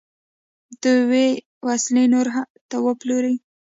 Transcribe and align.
دوی 0.83 1.27
وسلې 1.67 2.03
نورو 2.13 2.31
ته 2.69 2.77
پلوري. 2.99 3.35